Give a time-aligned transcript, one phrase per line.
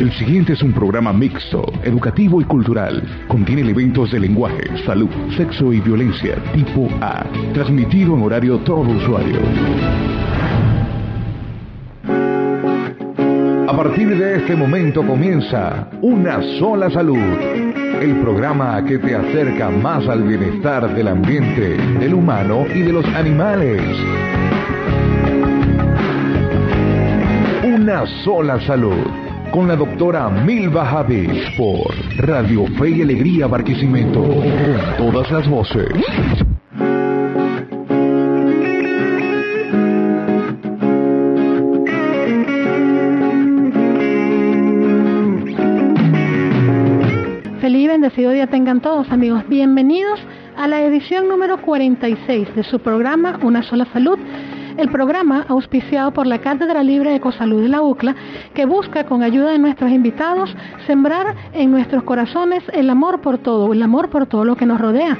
[0.00, 3.02] El siguiente es un programa mixto, educativo y cultural.
[3.26, 9.40] Contiene elementos de lenguaje, salud, sexo y violencia tipo A, transmitido en horario todo usuario.
[13.66, 17.18] A partir de este momento comienza Una sola salud,
[18.00, 23.04] el programa que te acerca más al bienestar del ambiente, del humano y de los
[23.06, 23.82] animales.
[27.64, 34.22] Una sola salud con la doctora Milva Javis por Radio Fe y Alegría Barquisimeto.
[34.22, 35.88] Con todas las voces.
[47.60, 49.46] Feliz y bendecido día tengan todos amigos.
[49.48, 50.20] Bienvenidos
[50.56, 54.18] a la edición número 46 de su programa Una sola salud
[54.78, 58.14] el programa auspiciado por la Cátedra Libre de Ecosalud de la UCLA,
[58.54, 60.54] que busca, con ayuda de nuestros invitados,
[60.86, 64.80] sembrar en nuestros corazones el amor por todo, el amor por todo lo que nos
[64.80, 65.18] rodea.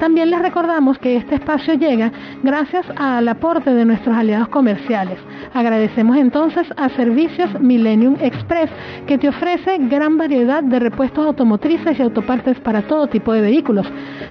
[0.00, 2.10] También les recordamos que este espacio llega
[2.42, 5.18] gracias al aporte de nuestros aliados comerciales.
[5.54, 8.70] Agradecemos entonces a Servicios Millennium Express
[9.06, 13.86] que te ofrece gran variedad de repuestos automotrices y autopartes para todo tipo de vehículos.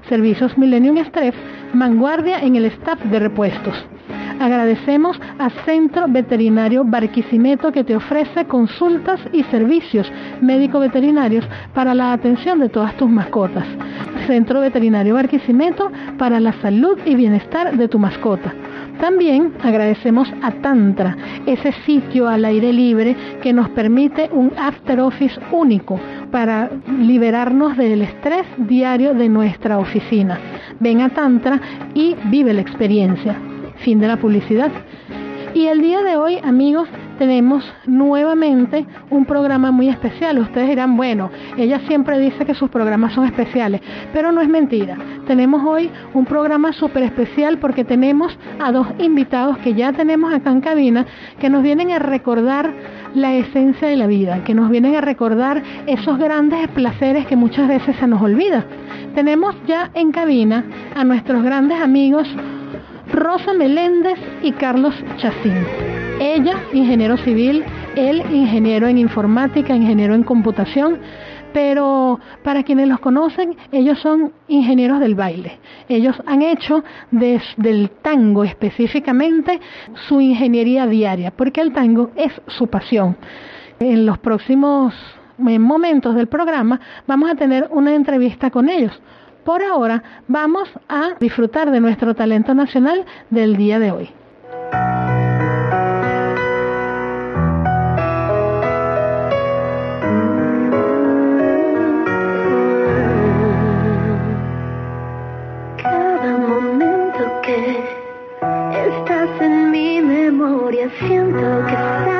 [0.10, 1.34] Servicios Millennium Express,
[1.74, 3.86] vanguardia en el staff de repuestos.
[4.40, 12.60] Agradecemos a Centro Veterinario Barquisimeto que te ofrece consultas y servicios médico-veterinarios para la atención
[12.60, 13.66] de todas tus mascotas.
[14.28, 18.54] Centro Veterinario Barquisimeto para la salud y bienestar de tu mascota.
[19.00, 25.40] También agradecemos a Tantra, ese sitio al aire libre que nos permite un after office
[25.52, 26.00] único
[26.32, 26.70] para
[27.00, 30.40] liberarnos del estrés diario de nuestra oficina.
[30.80, 31.60] Ven a Tantra
[31.94, 33.53] y vive la experiencia.
[33.78, 34.72] Fin de la publicidad.
[35.54, 36.90] Y el día de hoy, amigos,
[37.20, 40.40] tenemos nuevamente un programa muy especial.
[40.40, 44.98] Ustedes dirán, bueno, ella siempre dice que sus programas son especiales, pero no es mentira.
[45.28, 50.50] Tenemos hoy un programa súper especial porque tenemos a dos invitados que ya tenemos acá
[50.50, 51.06] en cabina
[51.40, 52.74] que nos vienen a recordar
[53.14, 57.68] la esencia de la vida, que nos vienen a recordar esos grandes placeres que muchas
[57.68, 58.66] veces se nos olvida.
[59.14, 62.28] Tenemos ya en cabina a nuestros grandes amigos
[63.14, 65.54] Rosa Meléndez y Carlos Chacín.
[66.20, 67.64] Ella, ingeniero civil,
[67.96, 70.98] él, ingeniero en informática, ingeniero en computación,
[71.54, 75.60] pero para quienes los conocen, ellos son ingenieros del baile.
[75.88, 79.62] Ellos han hecho desde el tango específicamente
[80.08, 83.16] su ingeniería diaria, porque el tango es su pasión.
[83.80, 84.96] En los próximos
[85.38, 89.00] momentos del programa vamos a tener una entrevista con ellos.
[89.44, 94.10] Por ahora vamos a disfrutar de nuestro talento nacional del día de hoy.
[111.00, 112.13] Siento que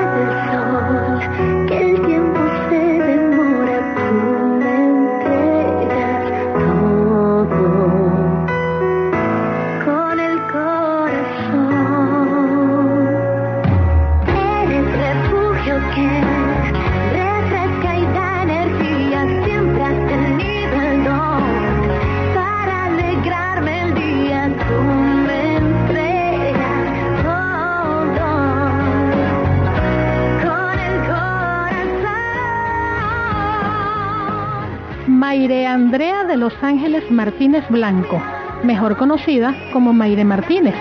[37.10, 38.22] Martínez Blanco,
[38.62, 40.76] mejor conocida como Mayre Martínez.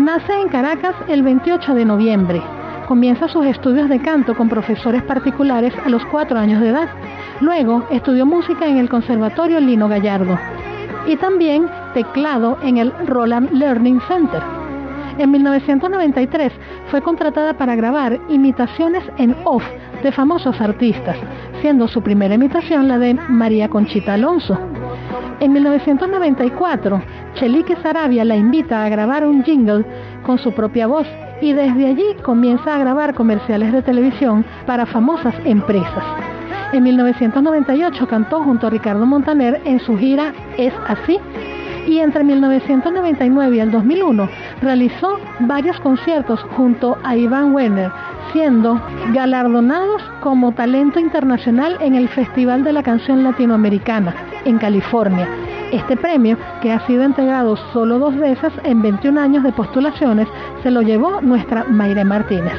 [0.00, 2.42] Nace en Caracas el 28 de noviembre.
[2.88, 6.88] Comienza sus estudios de canto con profesores particulares a los cuatro años de edad.
[7.40, 10.36] Luego estudió música en el Conservatorio Lino Gallardo
[11.06, 14.42] y también teclado en el Roland Learning Center.
[15.18, 16.52] En 1993
[16.90, 19.62] fue contratada para grabar imitaciones en off
[20.02, 21.16] de famosos artistas,
[21.60, 24.58] siendo su primera imitación la de María Conchita Alonso.
[25.40, 27.00] En 1994,
[27.34, 29.84] Chelique Sarabia la invita a grabar un jingle
[30.24, 31.06] con su propia voz
[31.40, 36.04] y desde allí comienza a grabar comerciales de televisión para famosas empresas.
[36.72, 41.18] En 1998 cantó junto a Ricardo Montaner en su gira Es así
[41.86, 44.28] y entre 1999 y el 2001
[44.60, 47.90] realizó varios conciertos junto a Iván Werner,
[48.32, 48.80] siendo
[49.12, 54.14] galardonados como talento internacional en el Festival de la Canción Latinoamericana
[54.44, 55.28] en California.
[55.72, 60.26] Este premio, que ha sido entregado solo dos veces en 21 años de postulaciones,
[60.62, 62.54] se lo llevó nuestra Mayre Martínez.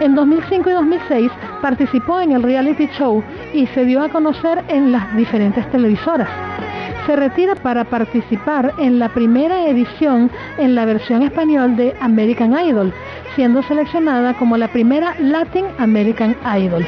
[0.00, 3.22] En 2005 y 2006 participó en el reality show
[3.52, 6.28] y se dio a conocer en las diferentes televisoras.
[7.06, 12.92] Se retira para participar en la primera edición en la versión español de American Idol,
[13.34, 16.86] siendo seleccionada como la primera Latin American Idol.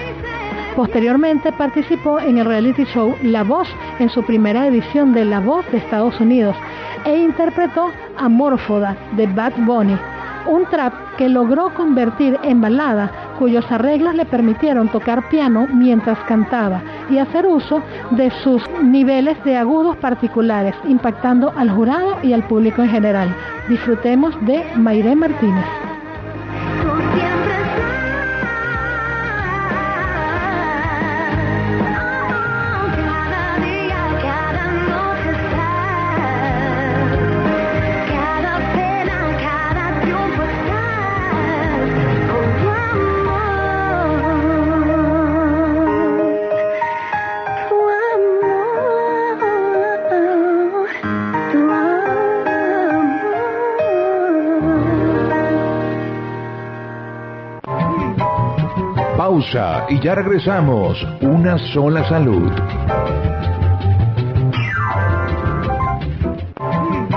[0.76, 3.68] Posteriormente participó en el reality show La Voz
[3.98, 6.56] en su primera edición de La Voz de Estados Unidos
[7.04, 9.96] e interpretó a Morfoda de Bad Bunny
[10.46, 16.82] un trap que logró convertir en balada, cuyos arreglos le permitieron tocar piano mientras cantaba
[17.10, 22.82] y hacer uso de sus niveles de agudos particulares, impactando al jurado y al público
[22.82, 23.34] en general.
[23.68, 25.66] Disfrutemos de Mayre Martínez.
[59.90, 61.06] Y ya regresamos.
[61.20, 62.50] Una sola salud.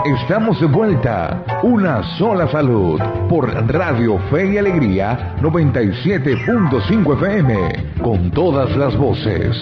[0.05, 1.43] Estamos de vuelta.
[1.63, 2.99] Una sola salud.
[3.29, 7.93] Por Radio Fe y Alegría 97.5 FM.
[8.03, 9.55] Con todas las voces.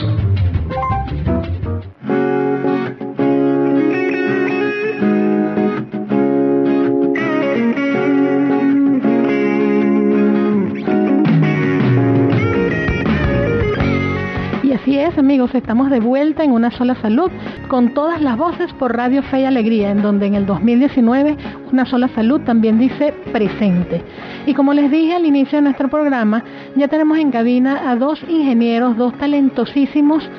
[15.18, 17.32] Amigos, estamos de vuelta en una sola salud
[17.68, 21.38] con todas las voces por Radio Fe y Alegría, en donde en el 2019
[21.72, 24.02] una sola salud también dice presente.
[24.46, 26.44] Y como les dije al inicio de nuestro programa,
[26.76, 30.30] ya tenemos en cabina a dos ingenieros, dos talentosísimos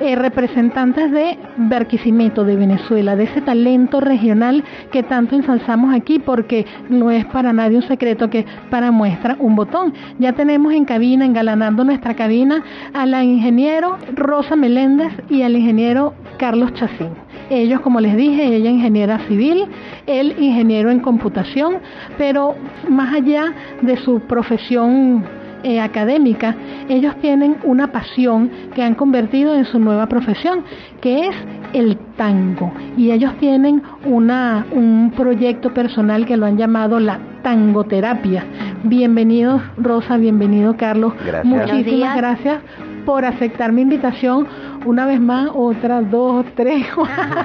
[0.00, 6.66] eh, representantes de Barquisimeto de Venezuela, de ese talento regional que tanto ensalzamos aquí porque
[6.88, 9.94] no es para nadie un secreto que para muestra un botón.
[10.18, 16.14] Ya tenemos en cabina, engalanando nuestra cabina, a la ingeniero Rosa Meléndez y al ingeniero
[16.38, 17.10] Carlos Chacín.
[17.50, 19.66] Ellos, como les dije, ella ingeniera civil,
[20.06, 21.74] él ingeniero en computación,
[22.16, 22.54] pero
[22.88, 25.24] más allá de su profesión
[25.64, 26.54] eh, académica,
[26.88, 30.62] ellos tienen una pasión que han convertido en su nueva profesión,
[31.00, 31.34] que es
[31.72, 32.72] el tango.
[32.96, 38.44] Y ellos tienen una, un proyecto personal que lo han llamado la tangoterapia.
[38.84, 41.14] Bienvenidos Rosa, bienvenido Carlos.
[41.44, 42.60] Muchísimas gracias
[43.04, 44.46] por aceptar mi invitación
[44.84, 46.86] una vez más, otras dos, tres.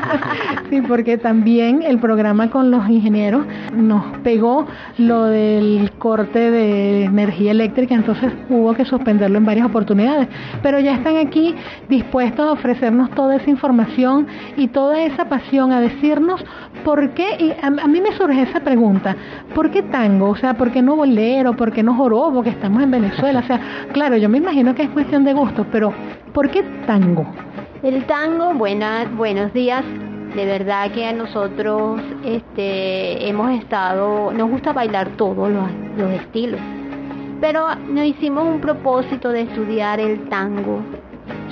[0.70, 4.66] sí, porque también el programa con los ingenieros nos pegó
[4.98, 10.28] lo del corte de energía eléctrica, entonces hubo que suspenderlo en varias oportunidades.
[10.62, 11.56] Pero ya están aquí
[11.88, 14.28] dispuestos a ofrecernos toda esa información
[14.58, 16.44] y toda esa pasión, a decirnos
[16.84, 19.16] por qué, y a, mí me surge esa pregunta,
[19.54, 20.30] ¿por qué tango?
[20.30, 21.54] O sea, ¿por qué no bolero?
[21.54, 22.44] ¿Por qué no jorobo?
[22.44, 23.40] Que estamos en Venezuela.
[23.40, 23.60] O sea,
[23.92, 25.94] claro, yo me imagino que es cuestión de gusto, pero
[26.34, 27.26] ¿por qué tango?
[27.84, 29.84] El tango, buenos días.
[30.36, 36.60] De verdad que a nosotros este, hemos estado, nos gusta bailar todos los, estilos,
[37.42, 40.82] pero nos hicimos un propósito de estudiar el tango,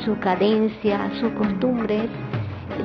[0.05, 2.03] su cadencia, sus costumbres,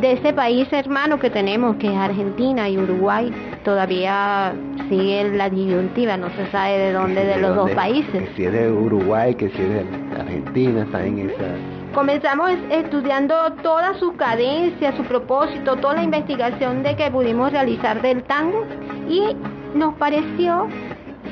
[0.00, 3.30] de ese país hermano que tenemos, que es Argentina y Uruguay,
[3.62, 4.54] todavía
[4.88, 8.30] sigue la disyuntiva, no se sabe de dónde de los dos países.
[8.34, 13.94] si es de Uruguay, que si es de Argentina, está en esa comenzamos estudiando toda
[13.94, 18.64] su cadencia, su propósito, toda la investigación de que pudimos realizar del tango
[19.08, 19.36] y
[19.74, 20.68] nos pareció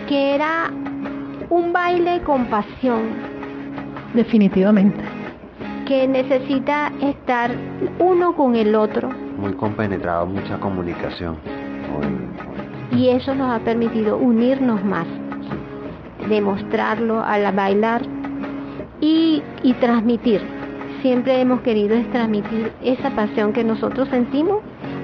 [0.08, 0.70] que era
[1.48, 3.30] un baile con pasión.
[4.14, 5.00] Definitivamente.
[5.86, 7.50] Que necesita estar
[7.98, 9.10] uno con el otro.
[9.38, 11.36] Muy compenetrado, mucha comunicación.
[12.92, 15.06] Y eso nos ha permitido unirnos más,
[16.28, 18.02] demostrarlo al bailar
[19.00, 20.40] y, y transmitir.
[21.02, 24.58] Siempre hemos querido transmitir esa pasión que nosotros sentimos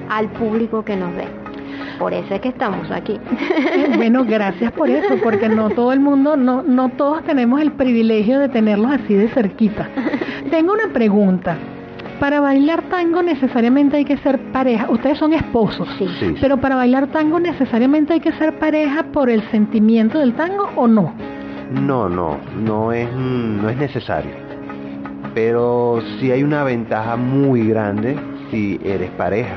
[0.09, 1.25] al público que nos ve.
[1.99, 3.19] Por eso es que estamos aquí.
[3.95, 8.37] Bueno, gracias por eso, porque no todo el mundo, no, no todos tenemos el privilegio
[8.39, 9.89] de tenerlos así de cerquita.
[10.51, 11.57] Tengo una pregunta.
[12.19, 14.87] Para bailar tango necesariamente hay que ser pareja.
[14.89, 16.07] Ustedes son esposos, Sí.
[16.19, 16.35] Sí.
[16.41, 20.87] pero para bailar tango necesariamente hay que ser pareja por el sentimiento del tango o
[20.87, 21.13] no.
[21.71, 24.31] No, no, no es, mm, no es necesario.
[25.33, 28.17] Pero sí hay una ventaja muy grande
[28.49, 29.55] si eres pareja.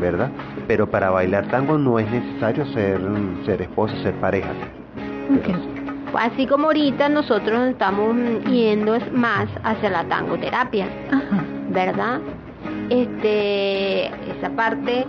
[0.00, 0.30] ¿verdad?
[0.66, 4.50] Pero para bailar tango no es necesario ser, mm, ser esposa, ser pareja.
[6.14, 11.44] Así como ahorita nosotros estamos yendo es más hacia la tangoterapia, Ajá.
[11.70, 12.20] ¿verdad?
[12.88, 15.06] Este, esa parte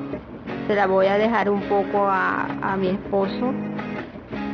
[0.67, 3.53] se la voy a dejar un poco a, a mi esposo,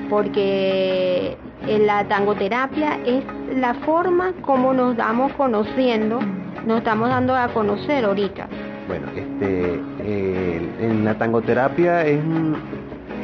[0.10, 3.24] porque en la tangoterapia es
[3.56, 6.20] la forma como nos damos conociendo,
[6.66, 8.48] nos estamos dando a conocer ahorita.
[8.88, 12.20] Bueno, este, eh, en la tangoterapia es,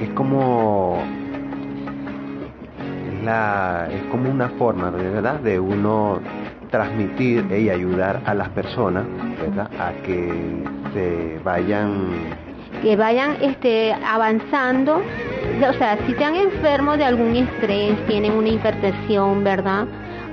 [0.02, 1.04] es como
[3.24, 5.40] la, es como una forma, ¿verdad?
[5.40, 6.20] De uno
[6.72, 9.04] transmitir y ayudar a las personas,
[9.40, 9.70] ¿verdad?
[9.80, 12.08] A que se vayan
[12.82, 19.44] que vayan este, avanzando, o sea, si están enfermos de algún estrés, tienen una hipertensión,
[19.44, 19.86] ¿verdad?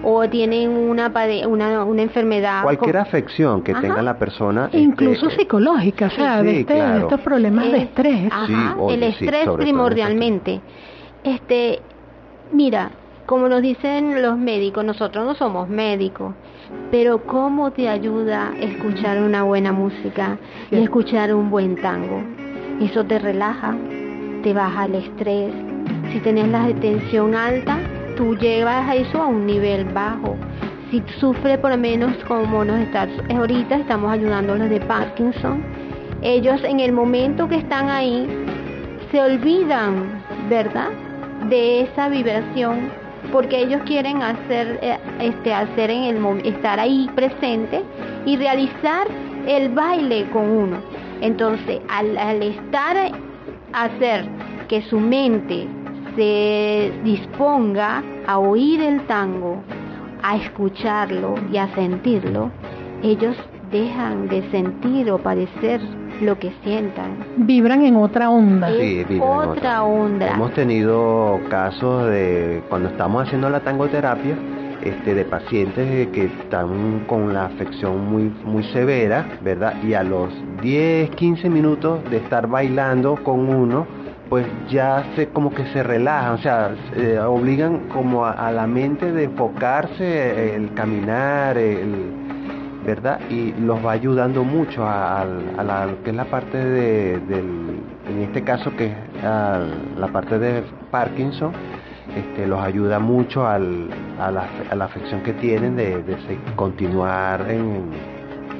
[0.02, 2.62] O tienen una, pade- una, una enfermedad.
[2.62, 3.80] cualquier afección que Ajá.
[3.80, 4.70] tenga la persona.
[4.72, 6.98] E incluso este, psicológica, o sea, Sí, de, este- claro.
[7.00, 8.32] estos problemas de Eh, estrés.
[8.32, 10.60] Ajá, Sí, oye, el estrés primordialmente.
[11.24, 11.80] Este,
[12.52, 12.90] mira,
[13.28, 16.32] como nos dicen los médicos, nosotros no somos médicos,
[16.90, 20.38] pero cómo te ayuda escuchar una buena música
[20.70, 22.22] y escuchar un buen tango.
[22.80, 23.76] Eso te relaja,
[24.42, 25.52] te baja el estrés.
[26.10, 27.76] Si tienes la tensión alta,
[28.16, 30.34] tú llevas eso a un nivel bajo.
[30.90, 35.62] Si sufre por lo menos como nos está ahorita, estamos ayudando a los de Parkinson.
[36.22, 38.26] Ellos en el momento que están ahí
[39.12, 40.88] se olvidan, ¿verdad?
[41.50, 45.52] De esa vibración porque ellos quieren hacer eh, este
[46.44, 47.82] estar ahí presente
[48.24, 49.06] y realizar
[49.46, 50.78] el baile con uno.
[51.20, 52.96] Entonces, al, al estar
[53.72, 54.26] hacer
[54.68, 55.66] que su mente
[56.16, 59.62] se disponga a oír el tango,
[60.22, 62.50] a escucharlo y a sentirlo,
[63.02, 63.36] ellos
[63.70, 65.80] dejan de sentir o padecer
[66.20, 67.18] lo que sientan.
[67.36, 68.68] Vibran en otra onda.
[68.68, 70.28] Sí, Es viven en otra onda.
[70.28, 74.36] Hemos tenido casos de cuando estamos haciendo la tangoterapia,
[74.82, 79.74] este, de pacientes que están con la afección muy, muy severa, ¿verdad?
[79.82, 80.30] Y a los
[80.62, 83.86] 10, 15 minutos de estar bailando con uno,
[84.28, 88.66] pues ya se como que se relajan, o sea, eh, obligan como a, a la
[88.66, 92.27] mente de enfocarse, el caminar, el,
[92.88, 93.20] ¿verdad?
[93.28, 98.74] Y los va ayudando mucho a, la, que es la parte de, en este caso
[98.74, 101.52] que es la parte de Parkinson,
[102.16, 106.02] este, los ayuda mucho al, a, la, afección que tienen de,
[106.56, 107.92] continuar en,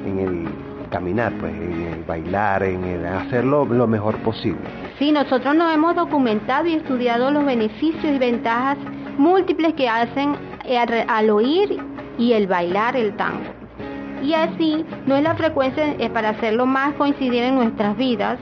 [0.05, 0.47] el
[0.91, 4.61] caminar, pues, en el bailar, en el hacerlo lo mejor posible.
[4.99, 8.77] Sí, nosotros nos hemos documentado y estudiado los beneficios y ventajas
[9.17, 10.35] múltiples que hacen
[10.69, 11.79] al, al oír
[12.19, 13.58] y el bailar el tango.
[14.21, 18.37] Y así, no es la frecuencia eh, para hacerlo más coincidir en nuestras vidas,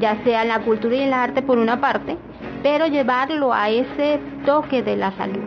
[0.00, 2.16] ya sea en la cultura y en el arte por una parte,
[2.62, 5.38] pero llevarlo a ese toque de la salud.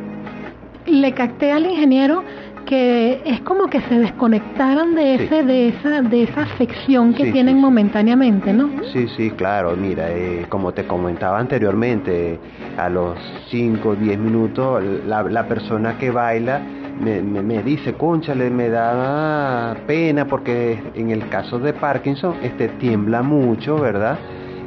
[0.85, 2.23] Le capté al ingeniero
[2.65, 5.23] que es como que se desconectaran de Sí.
[5.23, 7.61] ese, de esa, de esa afección que Sí, tienen sí.
[7.61, 8.69] momentáneamente, ¿no?
[8.91, 12.37] Sí, sí, claro, mira, eh, como te comentaba anteriormente,
[12.77, 13.17] a los
[13.49, 16.61] 5 o 10 minutos la, la persona que baila
[16.99, 22.67] me, me, me dice, conchale, me da pena porque en el caso de Parkinson este
[22.69, 24.17] tiembla mucho, ¿verdad?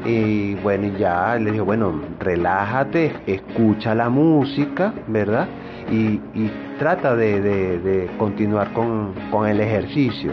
[0.05, 5.47] Y bueno, ya le digo, bueno, relájate, escucha la música, ¿verdad?
[5.91, 6.21] Y,
[6.79, 10.33] trata de continuar con, con el ejercicio.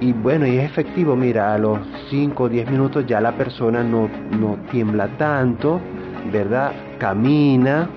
[0.00, 1.78] Y bueno, y es efectivo, mira, a los
[2.10, 4.08] 5 o 10 minutos ya la persona no,
[4.38, 5.80] no tiembla tanto,
[6.32, 6.72] ¿verdad?
[6.98, 7.88] Camina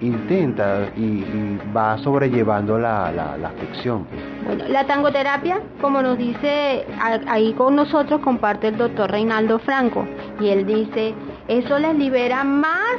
[0.00, 4.04] intenta y, y va sobrellevando la, la, la afección.
[4.04, 4.20] pues.
[4.46, 6.84] Bueno, la tangoterapia, como nos dice
[7.28, 10.06] ahí con nosotros, comparte el doctor Reinaldo Franco.
[10.40, 11.14] Y él dice,
[11.48, 12.96] eso les libera más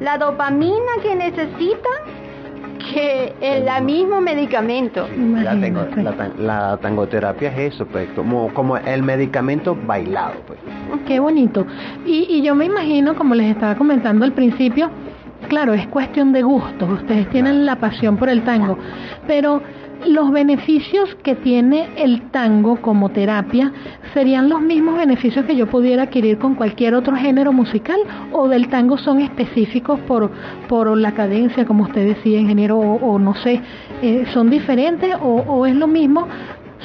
[0.00, 2.24] la dopamina que necesitan
[2.92, 5.08] que el la mismo medicamento.
[5.16, 5.54] La,
[6.38, 10.58] la tangoterapia es eso, pues, como, como el medicamento bailado, pues.
[11.06, 11.66] Qué bonito.
[12.04, 14.90] Y, y yo me imagino, como les estaba comentando al principio,
[15.44, 16.90] claro, es cuestión de gustos.
[16.90, 18.78] Ustedes tienen la pasión por el tango,
[19.26, 19.62] pero
[20.06, 23.72] los beneficios que tiene el tango como terapia
[24.12, 27.98] serían los mismos beneficios que yo pudiera adquirir con cualquier otro género musical
[28.32, 30.30] o del tango son específicos por,
[30.68, 33.60] por la cadencia, como usted decía, ingeniero, o, o no sé,
[34.02, 36.28] eh, son diferentes o, es lo mismo,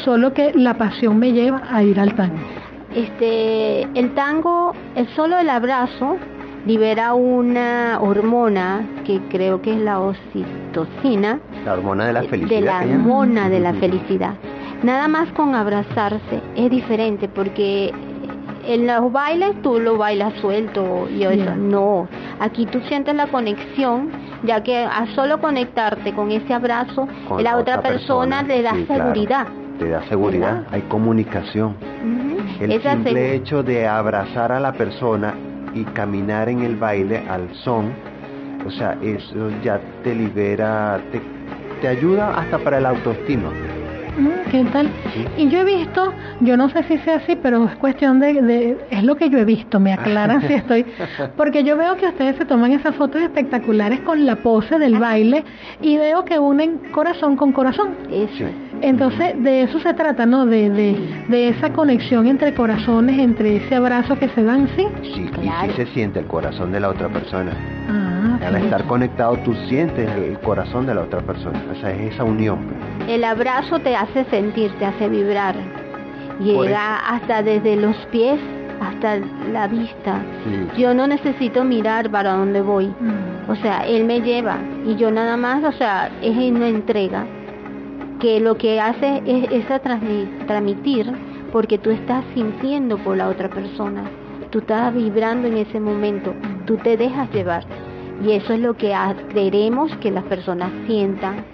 [0.06, 2.38] solo que la pasión me lleva a ir al tango.
[2.96, 6.18] Este, el tango, el solo el abrazo
[6.74, 12.60] libera una hormona que creo que es la oxitocina, La hormona de la felicidad.
[12.60, 13.80] de la hormona de la Ujú.
[13.80, 14.34] felicidad.
[14.84, 17.92] Nada más con abrazarse es diferente porque
[18.68, 21.56] en los bailes tú lo bailas suelto y eso.
[21.56, 22.08] No,
[22.40, 24.12] aquí tú sientes la conexión,
[24.44, 28.84] ya que a solo conectarte con ese abrazo, Con la, otra persona, le da sí,
[28.86, 29.06] claro.
[29.06, 29.48] seguridad.
[29.80, 30.68] Te da seguridad, ¿Verdad?
[30.74, 31.74] hay comunicación.
[32.60, 35.34] El Esa simple hecho de abrazar a la persona
[35.74, 37.92] y caminar en el baile al son,
[38.66, 41.22] o sea, eso ya te libera, te,
[41.82, 43.50] te ayuda hasta para el autoestima.
[44.18, 44.90] Mm, ¿Qué tal?
[45.38, 46.12] Y yo he visto,
[46.42, 49.38] yo no sé si sea así, pero es cuestión de, de- es lo que yo
[49.38, 50.86] he visto, me aclaran si estoy,
[51.38, 55.46] porque yo veo que ustedes se toman esas fotos espectaculares con la pose del baile
[55.82, 57.90] y veo que unen corazón con corazón.
[58.12, 58.46] Eso.
[58.82, 60.46] Entonces, de eso se trata, ¿no?
[60.46, 64.88] De, de, de esa conexión entre corazones, entre ese abrazo que se dan, ¿sí?
[65.04, 65.68] Sí, Claro.
[65.68, 67.52] y sí se siente el corazón de la otra persona.
[67.90, 71.62] Ah, Al estar conectado tú sientes el corazón de la otra persona.
[71.72, 72.60] O sea, es esa unión.
[73.08, 75.56] El abrazo te hace sentir, te hace vibrar.
[76.40, 78.40] Llega hasta desde los pies
[78.80, 79.18] hasta
[79.52, 80.20] la vista.
[80.46, 80.82] Sí.
[80.82, 82.88] Yo no necesito mirar para dónde voy.
[82.88, 83.50] Mm.
[83.52, 87.26] O sea, él me lleva y yo nada más, o sea, es una entrega
[88.20, 91.12] que lo que hace es, es a transmi- transmitir
[91.52, 94.04] porque tú estás sintiendo por la otra persona,
[94.50, 96.34] tú estás vibrando en ese momento,
[96.66, 97.64] tú te dejas llevar
[98.24, 98.94] y eso es lo que
[99.34, 101.46] queremos que las personas sientan.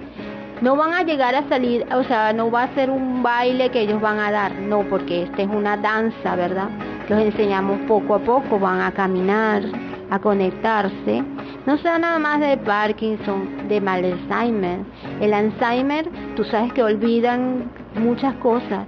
[0.61, 3.81] No van a llegar a salir, o sea, no va a ser un baile que
[3.81, 6.69] ellos van a dar, no, porque esta es una danza, ¿verdad?
[7.09, 9.63] Los enseñamos poco a poco, van a caminar,
[10.09, 11.23] a conectarse.
[11.65, 14.79] No sea nada más de Parkinson, de mal Alzheimer.
[15.19, 18.85] El Alzheimer, tú sabes que olvidan muchas cosas.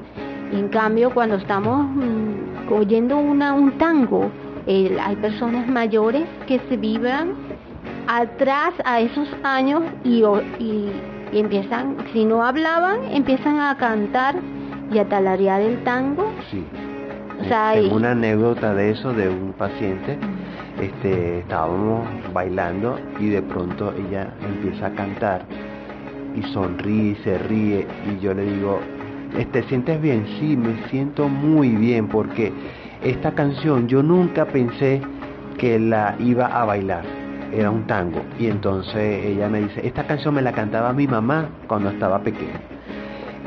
[0.52, 4.30] En cambio, cuando estamos mm, oyendo una, un tango,
[4.68, 7.32] hay personas mayores que se vibran
[8.08, 10.92] atrás a esos años y, o- y,
[11.32, 14.36] y empiezan, si no hablaban, empiezan a cantar
[14.92, 16.32] y a talarear el tango.
[16.52, 16.64] Sí.
[17.42, 20.18] O sea, Tengo y- una anécdota de eso de un paciente.
[20.82, 25.46] Este, estábamos bailando y de pronto ella empieza a cantar
[26.36, 28.80] y sonríe se ríe y yo le digo,
[29.52, 30.26] ¿te sientes bien?
[30.40, 32.54] Sí, me siento muy bien porque
[33.02, 35.02] esta canción yo nunca pensé
[35.58, 37.04] que la iba a bailar.
[37.52, 41.50] Era un tango y entonces ella me dice, esta canción me la cantaba mi mamá
[41.68, 42.77] cuando estaba pequeña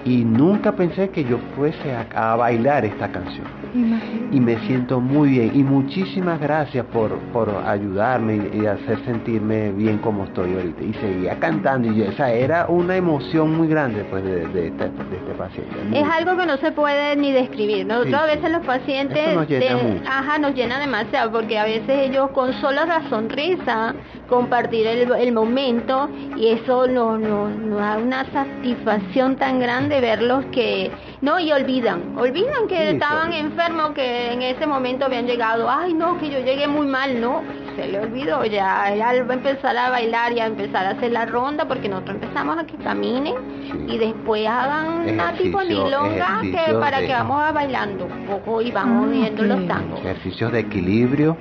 [0.05, 3.47] y nunca pensé que yo fuese a, a bailar esta canción.
[3.73, 4.37] Imagínate.
[4.37, 5.53] y me siento muy bien.
[5.55, 10.83] Y muchísimas gracias por, por ayudarme y, y hacer sentirme bien como estoy ahorita.
[10.83, 11.89] Y seguía cantando.
[11.93, 15.33] Y yo, o sea, era una emoción muy grande pues de, de este, de este
[15.39, 15.77] paciente.
[15.95, 17.87] Es algo que no se puede ni describir.
[17.87, 20.05] Nosotros Sí, a veces los pacientes nos llena de- mucho.
[20.11, 23.95] ajá, nos llena demasiado porque a veces ellos con solo la sonrisa,
[24.29, 30.45] compartir el, el momento y eso nos, nos, nos da una satisfacción tan grande verlos
[30.53, 30.91] que
[31.23, 35.95] no y olvidan, olvidan que Sí, estaban enfermos que en ese momento habían llegado, ay
[35.95, 37.43] no, que yo llegué muy mal, no,
[37.77, 41.11] se le olvidó ya, él va a empezar a bailar y a empezar a hacer
[41.13, 43.35] la ronda porque nosotros empezamos a que caminen
[43.71, 43.87] Sí.
[43.95, 48.61] y después hagan una tipo milonga que para de- que vamos a bailando un poco
[48.61, 49.49] y vamos Ah, viendo ok.
[49.49, 50.01] los tangos.
[50.01, 51.37] ejercicios de equilibrio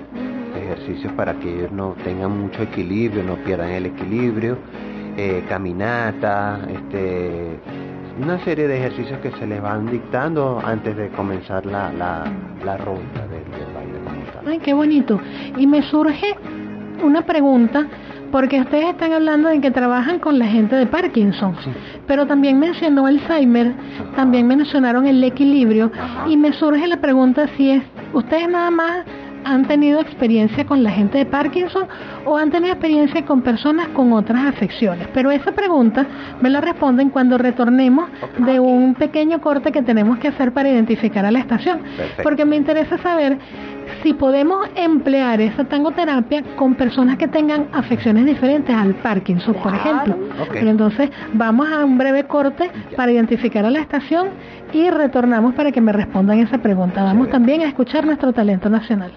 [0.55, 4.57] ejercicios para que ellos no tengan mucho equilibrio no pierdan el equilibrio
[5.17, 7.59] eh, caminata este
[8.21, 12.23] una serie de ejercicios que se les van dictando antes de comenzar la, la,
[12.65, 14.47] la ronda del, del baile como tal.
[14.47, 15.19] Ay, qué bonito.
[15.58, 16.36] Y me surge
[17.03, 17.86] una pregunta,
[18.32, 21.71] porque ustedes están hablando de que trabajan con la gente de Parkinson, Sí.
[22.05, 23.73] pero también mencionó Alzheimer,
[24.15, 26.29] también mencionaron el equilibrio, Ajá.
[26.29, 29.05] y me surge la pregunta si es, ustedes nada más
[29.43, 31.86] han tenido experiencia con la gente de Parkinson
[32.25, 35.08] o han tenido experiencia con personas con otras afecciones.
[35.13, 36.06] Pero esa pregunta
[36.41, 41.25] me la responden cuando retornemos de un pequeño corte que tenemos que hacer para identificar
[41.25, 41.82] a la estación.
[42.23, 43.38] Porque me interesa saber
[44.04, 50.17] si podemos emplear esa tangoterapia con personas que tengan afecciones diferentes al Parkinson, por ejemplo.
[50.52, 54.30] Pero entonces vamos a un breve corte para identificar a la estación
[54.73, 57.04] y retornamos para que me respondan esa pregunta.
[57.04, 59.12] Vamos también a escuchar nuestro talento nacional.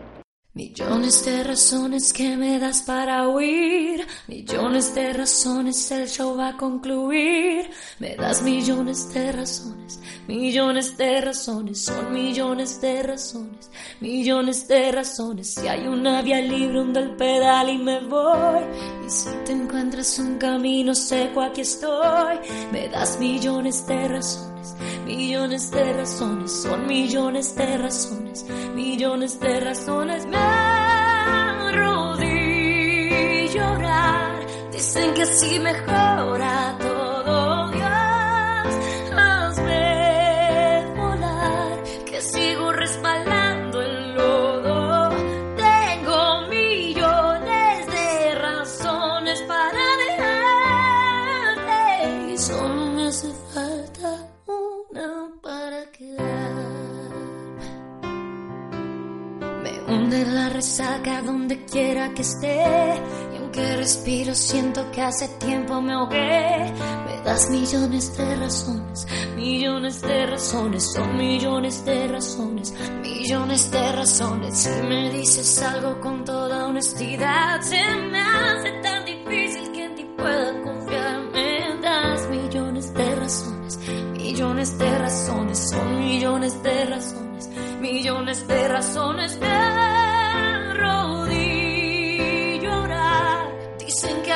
[0.54, 6.56] Millones de razones que me das para huir, millones de razones el show va a
[6.58, 7.70] concluir.
[7.98, 15.54] Me das millones de razones, millones de razones, son millones de razones, millones de razones.
[15.54, 18.60] Si hay una vía libre, hundo el pedal y me voy.
[19.06, 22.36] Y si te encuentras un camino seco, aquí estoy.
[22.70, 24.06] Me das millones de
[25.04, 28.44] millones de razones, son millones de razones,
[28.74, 30.26] millones de razones.
[30.26, 30.36] Me
[31.68, 32.32] arrodillo
[33.54, 34.46] llorar.
[34.72, 37.01] Dicen que así mejora todo.
[60.22, 62.64] Hunde la resaca donde quiera que esté.
[63.32, 66.72] Y aunque respiro, siento que hace tiempo me ahogué.
[67.06, 69.06] Me das millones de razones,
[69.36, 74.58] millones de razones, son millones de razones, millones de razones.
[74.58, 80.06] Si me dices algo con toda honestidad, se me hace tan difícil que en ti
[80.16, 81.20] pueda confiar.
[81.32, 83.78] Me das millones de razones,
[84.12, 89.38] millones de razones, son millones de razones, millones de razones.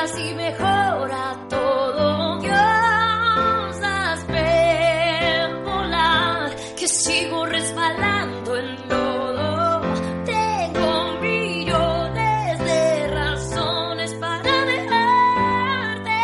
[0.07, 2.39] Así mejora todo.
[2.41, 9.83] Dios, hazme volar, que sigo resbalando en lodo.
[10.25, 10.91] Tengo
[11.21, 16.21] millones de razones para dejarte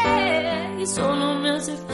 [0.82, 1.91] y solo me hace falta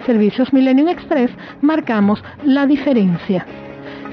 [0.05, 3.47] Servicios Millennium Express marcamos la diferencia.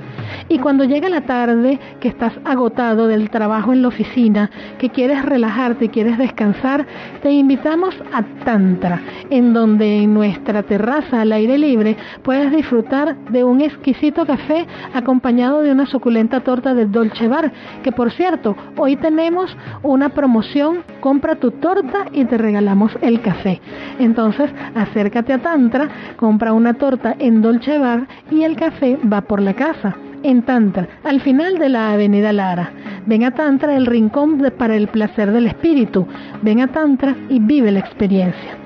[0.49, 5.25] Y cuando llega la tarde, que estás agotado del trabajo en la oficina, que quieres
[5.25, 6.87] relajarte y quieres descansar,
[7.23, 13.45] te invitamos a Tantra, en donde en nuestra terraza al aire libre puedes disfrutar de
[13.45, 18.97] un exquisito café acompañado de una suculenta torta de Dolce Bar, que por cierto, hoy
[18.97, 23.61] tenemos una promoción, compra tu torta y te regalamos el café.
[23.99, 29.41] Entonces, acércate a Tantra, compra una torta en Dolce Bar y el café va por
[29.41, 32.71] la casa en Tantra, al final de la Avenida Lara.
[33.07, 36.07] Ven a Tantra, el rincón para el placer del espíritu.
[36.43, 38.57] Ven a Tantra y vive la experiencia.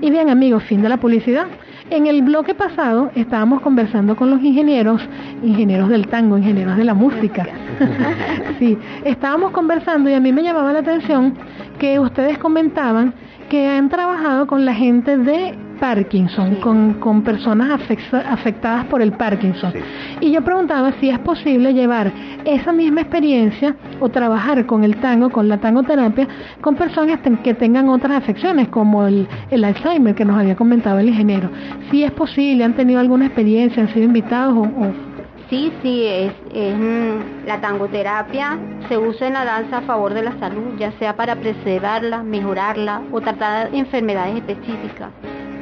[0.00, 1.46] Y bien amigos, fin de la publicidad.
[1.90, 5.02] En el bloque pasado estábamos conversando con los ingenieros,
[5.42, 7.46] ingenieros del tango, ingenieros de la música.
[8.60, 11.34] sí, estábamos conversando y a mí me llamaba la atención
[11.80, 13.12] que ustedes comentaban
[13.48, 17.80] que han trabajado con la gente de Parkinson, con, con, personas
[18.12, 19.72] afectadas por el Parkinson.
[20.20, 22.12] Y yo preguntaba si es posible llevar
[22.44, 26.28] esa misma experiencia o trabajar con el tango, con la tangoterapia,
[26.60, 31.08] con personas que tengan otras afecciones, como el, el Alzheimer que nos había comentado el
[31.08, 31.50] ingeniero.
[31.90, 35.10] Si es posible, han tenido alguna experiencia, han sido invitados o,
[35.48, 38.56] Sí, sí, es, es, mm, la tangoterapia
[38.88, 43.02] se usa en la danza a favor de la salud, ya sea para preservarla, mejorarla
[43.10, 45.10] o tratar enfermedades específicas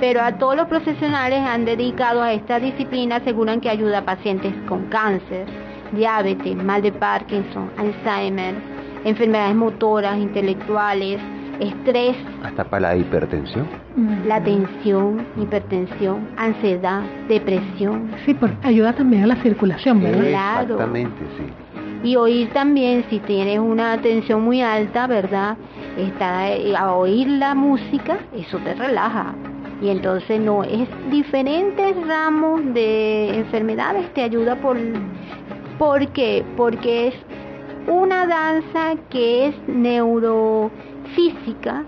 [0.01, 4.55] pero a todos los profesionales han dedicado a esta disciplina aseguran que ayuda a pacientes
[4.69, 5.47] con cáncer,
[5.93, 8.55] diabetes, mal de Parkinson, Alzheimer,
[9.05, 11.21] enfermedades motoras, intelectuales,
[11.59, 12.17] estrés.
[12.45, 13.67] Hasta para la hipertensión.
[14.27, 18.11] La tensión, hipertensión, ansiedad, depresión.
[18.25, 20.29] Sí, por, ayuda también a la circulación, ¿verdad?
[20.29, 20.75] Claro.
[20.75, 22.09] Exactamente, sí.
[22.09, 25.57] Y oír también, si tienes una tensión muy alta, ¿verdad?
[25.97, 29.35] Está, eh, a oír la música, eso te relaja
[29.81, 34.77] y entonces no es diferentes ramos de enfermedades te ayuda por
[35.79, 36.45] ¿por qué?
[36.57, 37.15] porque es
[37.87, 41.85] una danza que es neurofísica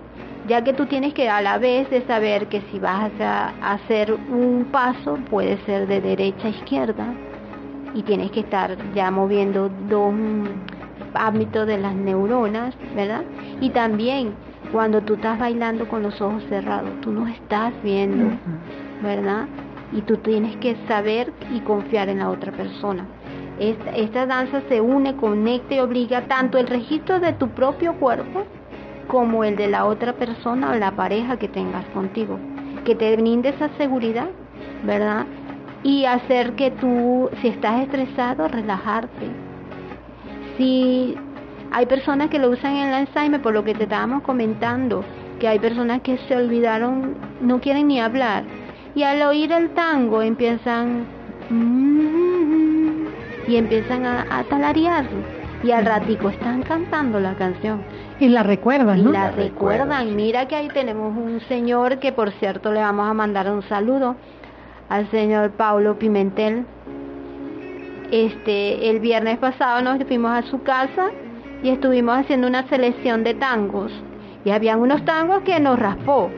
[0.48, 4.12] ya que tú tienes que a la vez de saber que si vas a hacer
[4.12, 7.14] un paso puede ser de derecha a izquierda
[7.94, 10.14] y tienes que estar ya moviendo dos
[11.14, 13.22] ámbitos de las neuronas, ¿verdad?
[13.60, 14.34] Y también
[14.72, 18.30] cuando tú estás bailando con los ojos cerrados, tú no estás viendo,
[19.02, 19.46] ¿verdad?
[19.92, 23.06] Y tú tienes que saber y confiar en la otra persona.
[23.58, 28.44] Esta, esta danza se une, conecta y obliga tanto el registro de tu propio cuerpo
[29.08, 32.38] como el de la otra persona o la pareja que tengas contigo.
[32.84, 34.28] Que te brinde esa seguridad,
[34.84, 35.26] ¿verdad?
[35.82, 39.26] Y hacer que tú, si estás estresado, relajarte.
[40.56, 41.16] Si
[41.72, 45.04] hay personas que lo usan en el Alzheimer, por lo que te estábamos comentando,
[45.38, 48.44] que hay personas que se olvidaron, no quieren ni hablar.
[48.94, 51.06] Y al oír el tango empiezan
[53.46, 55.40] y empiezan a, a talarearlo.
[55.62, 57.82] Y al ratico están cantando la canción.
[58.18, 59.10] Y la recuerdan, ¿no?
[59.10, 60.16] Y la recuerdan.
[60.16, 64.16] Mira que ahí tenemos un señor que por cierto le vamos a mandar un saludo
[64.88, 66.66] al señor Paulo Pimentel.
[68.10, 71.10] Este, el viernes pasado nos fuimos a su casa
[71.62, 73.92] y estuvimos haciendo una selección de tangos.
[74.44, 76.30] Y habían unos tangos que nos raspó.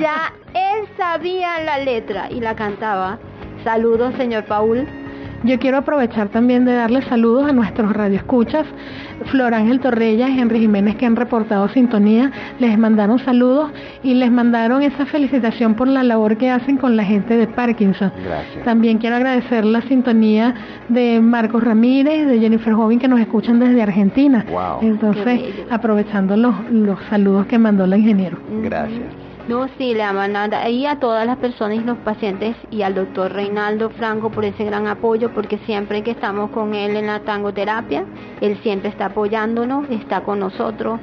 [0.00, 3.18] ya él sabía la letra y la cantaba.
[3.64, 4.86] Saludos, señor Paul.
[5.42, 8.66] Yo quiero aprovechar también de darle saludos a nuestros radioescuchas,
[9.26, 13.70] Flor Ángel Torrella y Henry Jiménez que han reportado sintonía, les mandaron saludos
[14.02, 18.12] y les mandaron esa felicitación por la labor que hacen con la gente de Parkinson.
[18.22, 18.64] Gracias.
[18.64, 20.54] También quiero agradecer la sintonía
[20.88, 24.44] de Marcos Ramírez, de Jennifer Joven que nos escuchan desde Argentina.
[24.50, 24.80] Wow.
[24.82, 28.38] Entonces, aprovechando los, los saludos que mandó la ingeniero.
[28.62, 29.29] Gracias.
[29.50, 33.90] No, sí, le ahí a todas las personas y los pacientes y al doctor Reinaldo
[33.90, 38.04] Franco por ese gran apoyo, porque siempre que estamos con él en la tangoterapia,
[38.40, 41.00] él siempre está apoyándonos, está con nosotros.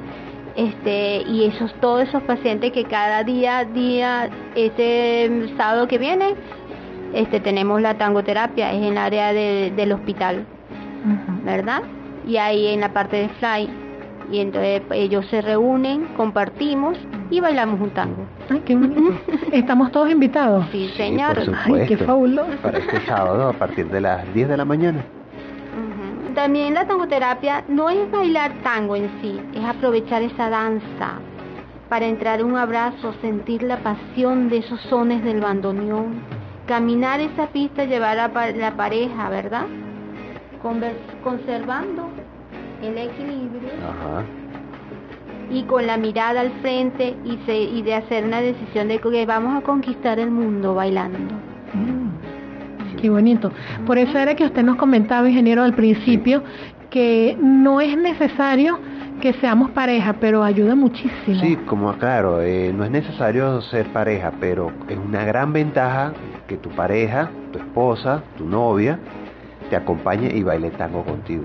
[0.56, 6.34] Este, y esos todos esos pacientes que cada día día este sábado que viene
[7.12, 10.46] este tenemos la tangoterapia es en el área de, del hospital
[11.44, 11.82] verdad
[12.26, 13.87] y ahí en la parte de fly
[14.30, 16.96] y entonces ellos se reúnen compartimos
[17.30, 19.12] y bailamos un tango Ay, qué bonito.
[19.52, 20.66] Estamos todos invitados.
[20.72, 22.50] sí Sí, señor por Ay, qué fabuloso.
[22.62, 25.02] Para este sábado a partir de las 10 de la mañana.
[26.34, 31.18] También la tangoterapia no es bailar tango en sí, es aprovechar esa danza
[31.88, 36.20] para entrar en un abrazo, sentir la pasión de esos sones del bandoneón,
[36.66, 39.66] caminar esa pista, llevar a la pareja, ¿verdad?
[40.62, 42.08] Conver- conservando
[42.82, 44.22] el equilibrio Ajá.
[45.50, 49.26] y con la mirada al frente y, se- y de hacer una decisión de que
[49.26, 51.18] vamos a conquistar el mundo bailando.
[51.74, 52.96] Mm.
[53.00, 53.52] Qué bonito.
[53.86, 56.42] Por eso era que usted nos comentaba, ingeniero, al principio,
[56.90, 58.78] que no es necesario
[59.20, 61.40] que seamos pareja, pero ayuda muchísimo.
[61.40, 66.12] Sí, como claro, eh, no es necesario ser pareja, pero es una gran ventaja
[66.46, 68.98] que tu pareja, tu esposa, tu novia,
[69.70, 71.44] te acompañe y baile tango contigo.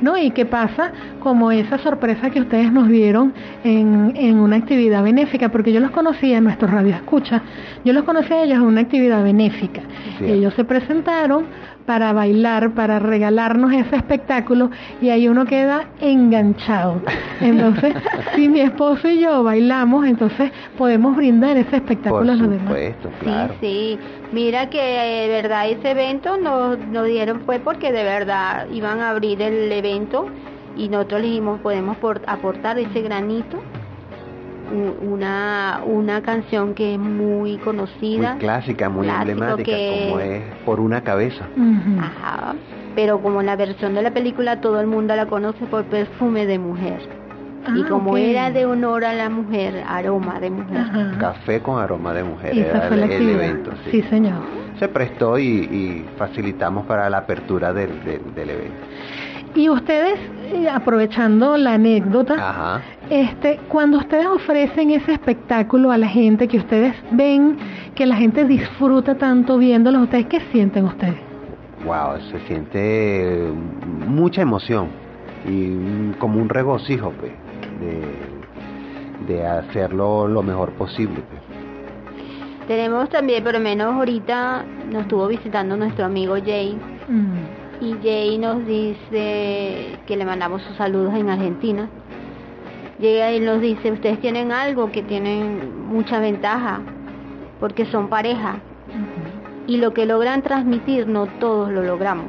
[0.00, 0.16] ¿No?
[0.16, 0.92] ¿Y qué pasa?
[1.20, 3.32] Como esa sorpresa que ustedes nos dieron
[3.64, 7.42] en, en una actividad benéfica, porque yo los conocía, nuestros radioescuchas,
[7.84, 9.82] yo los conocía a ellos en una actividad benéfica.
[10.18, 10.24] Sí.
[10.24, 11.46] Ellos se presentaron
[11.88, 14.68] para bailar, para regalarnos ese espectáculo
[15.00, 17.00] y ahí uno queda enganchado.
[17.40, 17.94] Entonces,
[18.36, 22.60] si mi esposo y yo bailamos, entonces podemos brindar ese espectáculo Por a los demás.
[22.64, 23.54] supuesto, claro.
[23.58, 23.98] Sí, sí.
[24.32, 29.08] Mira que de verdad ese evento nos, nos dieron fue porque de verdad iban a
[29.08, 30.26] abrir el evento
[30.76, 33.62] y nosotros le dijimos podemos por- aportar ese granito
[34.72, 40.42] una una canción que es muy conocida Muy clásica, muy Clásico emblemática, que- como es
[40.64, 41.46] por una cabeza.
[42.00, 42.54] Ajá.
[42.94, 46.58] pero como la versión de la película todo el mundo la conoce por perfume de
[46.58, 47.00] mujer
[47.76, 48.18] y Ah, como ok.
[48.18, 51.12] era de honor a la mujer aroma de mujer Ajá.
[51.18, 53.70] Café con aroma de mujer Esa era fue la el, el evento.
[53.84, 53.90] sí.
[53.90, 54.40] sí, señor.
[54.78, 58.76] Se prestó y, y facilitamos para la apertura del, del, del evento.
[59.54, 60.18] Y ustedes,
[60.52, 62.82] eh, aprovechando la anécdota, Ajá.
[63.10, 67.56] este, cuando ustedes ofrecen ese espectáculo a la gente, que ustedes ven
[67.94, 71.16] que la gente disfruta tanto viéndolo, ¿ustedes qué sienten ustedes?
[71.84, 73.50] Wow, se siente
[74.06, 74.88] mucha emoción
[75.48, 77.32] y como un regocijo pues,
[77.80, 81.20] de, de hacerlo lo mejor posible.
[81.28, 82.66] pues.
[82.66, 86.76] tenemos también por lo menos ahorita nos estuvo visitando nuestro amigo Jay
[87.08, 91.88] Mm, Y Jay nos dice que le mandamos sus saludos en Argentina.
[92.98, 96.80] Llega y nos dice, ustedes tienen algo que tienen mucha ventaja,
[97.60, 98.56] porque son pareja.
[99.68, 102.26] Y lo que logran transmitir, no todos lo logramos.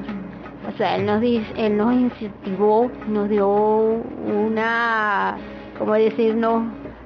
[0.72, 5.36] O sea, él nos, dice, él nos incentivó, nos dio una,
[5.80, 6.62] como decir, nos,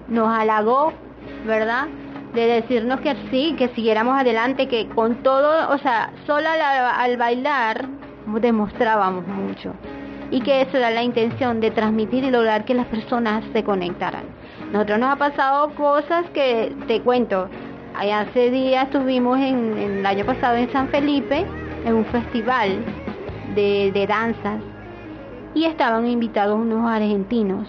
[0.10, 0.91] nos halagó,
[1.47, 1.88] ¿verdad?
[2.34, 7.15] De decirnos que sí, que siguiéramos adelante, que con todo, o sea, solo al, al
[7.15, 8.02] bailar
[8.39, 9.73] demostrábamos mucho.
[10.31, 14.23] Y que eso era la intención de transmitir y lograr que las personas se conectaran.
[14.71, 17.49] Nosotros nos ha pasado cosas que te cuento.
[17.95, 21.45] Hace días estuvimos en, en el año pasado en San Felipe,
[21.86, 22.79] en un festival
[23.53, 24.62] de, de danzas,
[25.53, 27.67] y estaban invitados unos argentinos.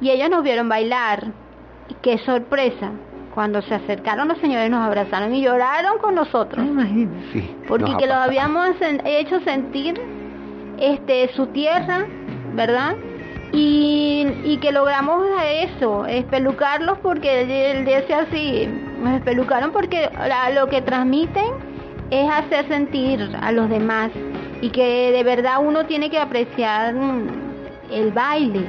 [0.00, 1.32] Y ellos nos vieron bailar,
[1.88, 2.92] y qué sorpresa.
[3.36, 6.64] Cuando se acercaron los señores nos abrazaron y lloraron con nosotros.
[6.66, 7.32] imagínense.
[7.34, 8.68] Sí, Porque que los habíamos
[9.04, 10.00] hecho sentir
[10.78, 12.06] este su tierra,
[12.54, 12.94] ¿verdad?
[13.52, 18.68] Y, y que logramos eso, espelucarlos porque él, él decía así,
[19.00, 21.44] nos espelucaron porque la- lo que transmiten
[22.10, 24.10] es hacer sentir a los demás
[24.62, 26.94] y que de verdad uno tiene que apreciar
[27.92, 28.64] el baile,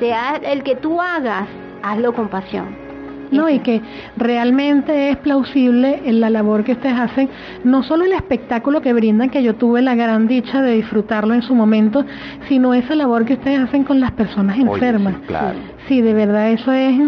[0.00, 1.46] sea el que tú hagas,
[1.82, 2.82] hazlo con pasión.
[3.36, 3.80] No, y que
[4.16, 7.28] realmente es plausible en la labor que ustedes hacen,
[7.64, 11.42] no solo el espectáculo que brindan, que yo tuve la gran dicha de disfrutarlo en
[11.42, 12.04] su momento,
[12.48, 15.14] sino esa labor que ustedes hacen con las personas Oye, enfermas.
[15.14, 15.58] sí, claro.
[15.88, 16.98] Sí, de verdad eso es,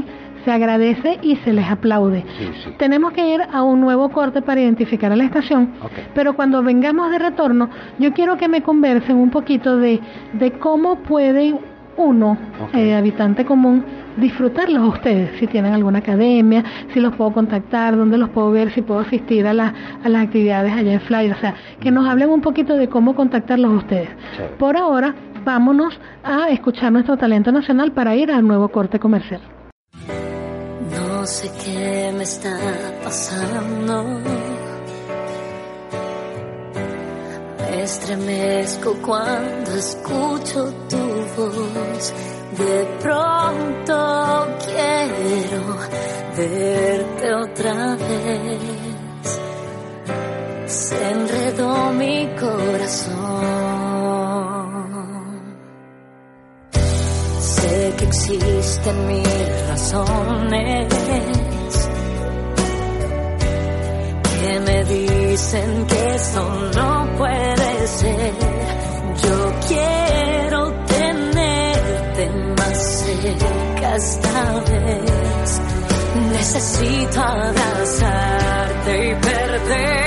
[0.45, 2.25] se agradece y se les aplaude.
[2.39, 2.71] Sí, sí.
[2.79, 5.71] Tenemos que ir a un nuevo corte para identificar a la estación,
[6.15, 10.01] pero cuando vengamos de retorno, yo quiero que me conversen un poquito de,
[10.35, 11.55] de cómo puede
[11.97, 12.37] uno,
[12.75, 13.83] eh, habitante común,
[14.17, 18.71] disfrutarlos a ustedes, si tienen alguna academia, si los puedo contactar, dónde los puedo ver,
[18.73, 22.07] si puedo asistir a, la- a las actividades allá en Flyer, o sea, que nos
[22.09, 24.09] hablen un poquito de cómo contactarlos a ustedes.
[24.37, 24.55] Chévere.
[24.57, 29.41] Por ahora, vámonos a escuchar nuestro talento nacional para ir al nuevo corte comercial.
[30.91, 32.57] No sé qué me está
[33.03, 34.21] pasando.
[37.71, 40.97] Me estremezco cuando escucho tu
[41.37, 42.13] voz.
[42.59, 45.77] De pronto quiero
[46.37, 49.40] verte otra vez.
[50.66, 53.16] Se enredó mi corazón.
[57.40, 59.26] Sé que existen mil
[59.68, 60.95] razones
[64.41, 66.43] que me dicen que eso
[66.74, 68.33] no puede ser.
[69.22, 70.06] Yo quiero
[73.97, 75.61] esta vez.
[76.32, 80.06] Necesito abrazarte y perderme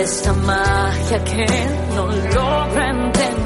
[0.00, 1.46] esta magia que
[1.94, 3.45] no logro entender.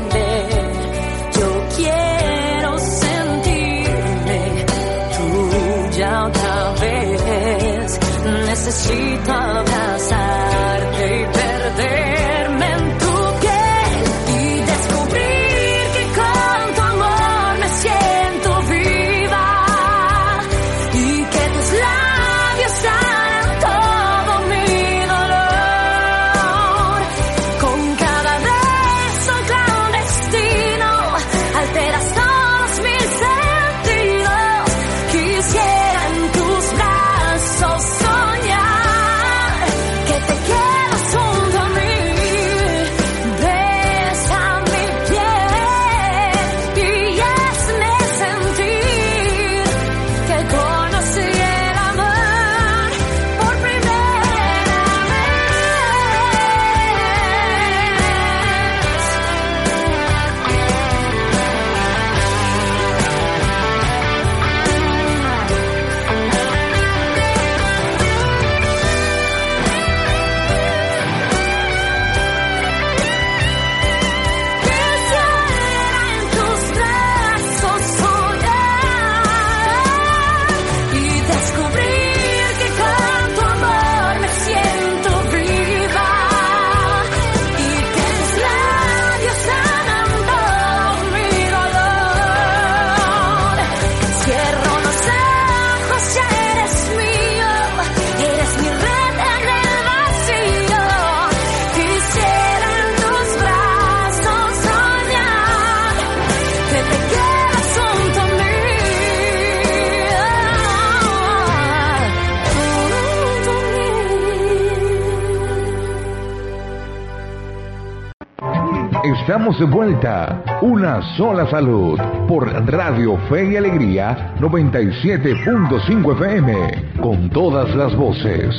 [119.21, 120.43] Estamos de vuelta.
[120.63, 122.01] Una sola salud.
[122.27, 127.01] Por Radio Fe y Alegría 97.5 FM.
[127.01, 128.57] Con todas las voces.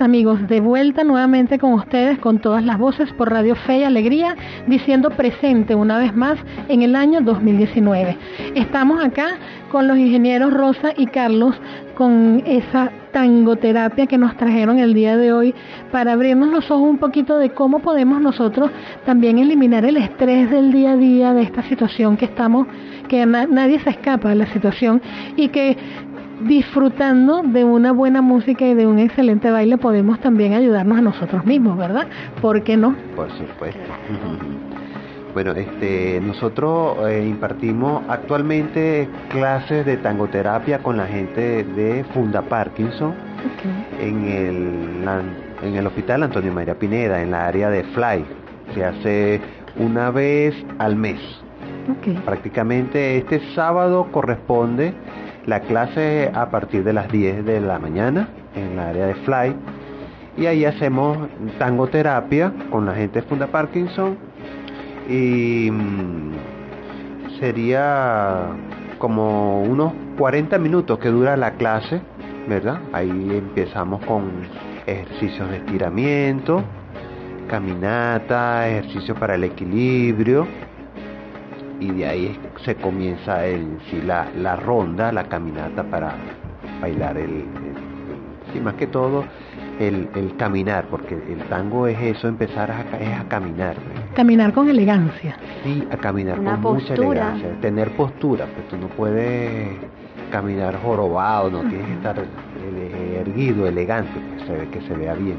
[0.00, 4.34] Amigos, de vuelta nuevamente con ustedes, con todas las voces por Radio Fe y Alegría,
[4.66, 6.38] diciendo presente una vez más
[6.68, 8.16] en el año 2019.
[8.54, 9.36] Estamos acá
[9.70, 11.54] con los ingenieros Rosa y Carlos
[11.94, 15.54] con esa tangoterapia que nos trajeron el día de hoy
[15.92, 18.70] para abrirnos los ojos un poquito de cómo podemos nosotros
[19.04, 22.66] también eliminar el estrés del día a día de esta situación que estamos,
[23.08, 25.02] que na- nadie se escapa de la situación
[25.36, 25.76] y que
[26.40, 31.44] disfrutando de una buena música y de un excelente baile podemos también ayudarnos a nosotros
[31.44, 32.06] mismos, ¿verdad?
[32.40, 32.94] ¿Por qué no?
[33.16, 33.80] Por supuesto.
[35.32, 43.14] Bueno, este, nosotros eh, impartimos actualmente clases de tangoterapia con la gente de Funda Parkinson
[44.00, 45.22] en el, la-
[45.62, 48.24] en el Hospital Antonio María Pineda, en la área de Fly.
[48.74, 49.40] Se hace
[49.78, 51.20] una vez al mes.
[52.24, 54.94] Prácticamente este sábado corresponde
[55.46, 59.54] la clase a partir de las 10 de la mañana en la área de Fly.
[60.36, 61.18] Y ahí hacemos
[61.58, 64.16] tangoterapia con la gente de Funda Parkinson.
[65.08, 68.46] Y mm, sería
[68.98, 72.00] como unos 40 minutos que dura la clase,
[72.48, 72.80] ¿verdad?
[72.92, 74.30] Ahí empezamos con
[74.86, 76.62] ejercicios de estiramiento,
[77.48, 80.46] caminata, ejercicios para el equilibrio
[81.80, 82.26] y de ahí
[82.56, 86.14] es- se comienza el, sí, la, la ronda, la caminata para
[86.80, 87.44] bailar el, el-
[88.52, 89.24] sí, más que todo
[89.78, 93.76] el, el caminar, porque el tango es eso, empezar a, es a caminar.
[94.14, 95.36] Caminar con elegancia.
[95.62, 99.68] sí, a caminar Una con mucha elegancia, tener postura, pues tú no puedes
[100.30, 102.16] caminar jorobado, no tienes que estar
[102.68, 105.38] ele- erguido, elegante, pues, se ve que se vea bien.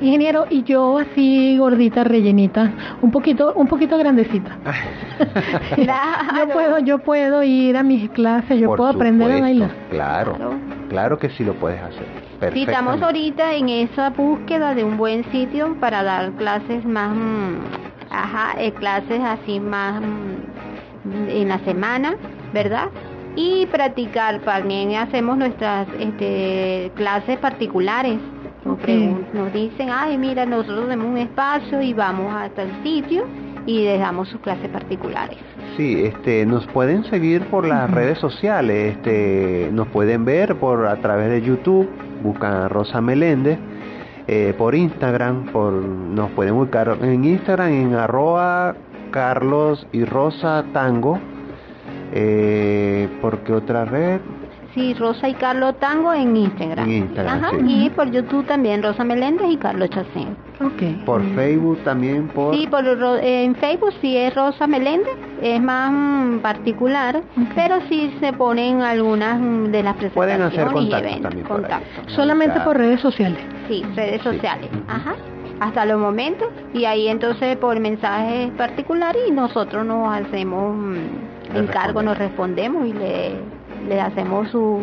[0.00, 4.58] Ingeniero, y yo así gordita, rellenita, un poquito, un poquito grandecita.
[5.76, 9.70] Yo puedo, yo puedo ir a mis clases, yo Por puedo aprender a bailar.
[9.90, 10.54] Claro, Claro.
[10.88, 12.06] claro que sí lo puedes hacer.
[12.52, 17.16] Sí, estamos ahorita en esa búsqueda de un buen sitio para dar clases más,
[18.10, 22.14] ajá, eh, clases así más mm, en la semana,
[22.52, 22.88] ¿verdad?
[23.36, 28.18] Y practicar, también hacemos nuestras este, clases particulares.
[29.32, 33.24] Nos, dicen, ay, mira, nosotros tenemos un espacio y vamos hasta el sitio
[33.64, 35.38] y les damos sus clases particulares.
[35.76, 40.96] Sí, este, nos pueden seguir por las redes sociales, este, nos pueden ver por a
[40.96, 41.88] través de YouTube,
[42.22, 43.58] buscan a Rosa Meléndez
[44.26, 48.74] eh, por Instagram, por nos pueden buscar en Instagram en arroba
[49.12, 51.20] Carlos y Rosa Tango,
[52.12, 54.20] eh, porque otra red
[54.76, 56.84] Sí, Rosa y Carlos Tango en Instagram.
[56.88, 57.86] En Instagram, Ajá, sí.
[57.86, 60.36] Y por YouTube también, Rosa Meléndez y Carlos Chacín.
[60.60, 61.04] Ok.
[61.04, 65.90] por Facebook también por Sí, por, eh, en Facebook sí es Rosa Meléndez, es más
[65.92, 67.22] mm, particular,
[67.54, 71.22] pero sí se ponen algunas mm, de las Pueden presentaciones hacer y eventos.
[71.22, 71.62] también por ahí.
[71.62, 72.12] contactos.
[72.14, 72.70] Solamente Claro.
[72.70, 73.38] por redes sociales.
[73.68, 74.28] Sí, redes Sí.
[74.30, 74.70] sociales.
[74.88, 75.14] Ajá.
[75.60, 76.48] Hasta los momentos.
[76.74, 82.92] Y ahí entonces por mensajes particulares y nosotros nos hacemos mm, encargo, nos respondemos y
[82.92, 83.32] le,
[83.86, 84.80] le hacemos su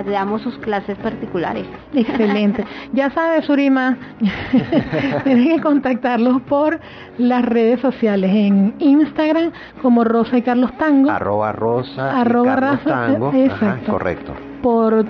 [0.00, 1.66] le damos sus clases particulares.
[1.94, 2.64] Excelente.
[2.92, 3.98] Ya sabes, Surima,
[5.24, 6.80] tienes que contactarlos por
[7.18, 9.52] las redes sociales, en Instagram
[9.82, 13.92] como Rosa y Carlos Tango, arroba Rosa y Carlos Rosa, Tango, Ajá, exacto.
[13.92, 14.32] correcto.
[14.62, 15.04] por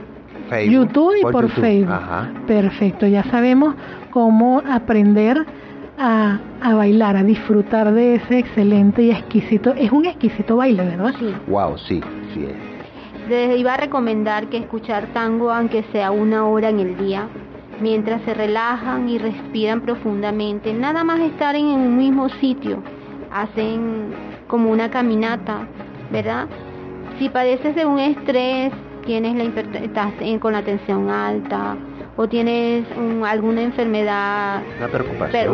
[0.50, 1.92] Facebook, YouTube y por, YouTube, Facebook.
[1.92, 2.30] Ajá.
[2.46, 3.74] Perfecto, ya sabemos
[4.10, 5.46] cómo aprender
[5.98, 11.14] a, a bailar, a disfrutar de ese excelente y exquisito, es un exquisito baile, ¿verdad?
[11.18, 11.32] Sí.
[11.46, 12.00] Wow, sí,
[12.34, 12.71] sí es.
[13.28, 17.28] Les iba a recomendar que escuchar tango aunque sea una hora en el día,
[17.80, 22.82] mientras se relajan y respiran profundamente, nada más estar en un mismo sitio,
[23.32, 24.12] hacen
[24.48, 25.66] como una caminata,
[26.10, 26.46] ¿verdad?
[27.18, 28.72] Si padeces de un estrés,
[29.06, 29.44] tienes la
[29.80, 31.76] estás con la tensión alta
[32.16, 34.88] o tienes un- alguna enfermedad Una